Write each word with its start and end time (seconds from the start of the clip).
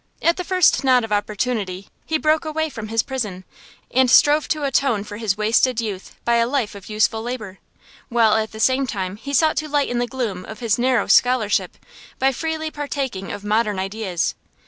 At 0.23 0.37
the 0.37 0.43
first 0.43 0.83
nod 0.83 1.03
of 1.03 1.11
opportunity 1.11 1.87
he 2.07 2.17
broke 2.17 2.43
away 2.43 2.69
from 2.69 2.87
his 2.87 3.03
prison, 3.03 3.43
and 3.93 4.09
strove 4.09 4.47
to 4.47 4.63
atone 4.63 5.03
for 5.03 5.17
his 5.17 5.37
wasted 5.37 5.79
youth 5.79 6.15
by 6.25 6.37
a 6.37 6.47
life 6.47 6.73
of 6.73 6.89
useful 6.89 7.21
labor; 7.21 7.59
while 8.09 8.33
at 8.35 8.51
the 8.51 8.59
same 8.59 8.87
time 8.87 9.17
he 9.17 9.31
sought 9.31 9.57
to 9.57 9.69
lighten 9.69 9.99
the 9.99 10.07
gloom 10.07 10.43
of 10.45 10.57
his 10.57 10.79
narrow 10.79 11.05
scholarship 11.05 11.77
by 12.17 12.31
freely 12.31 12.71
partaking 12.71 13.31
of 13.31 13.43
modern 13.43 13.77
ideas. 13.77 14.33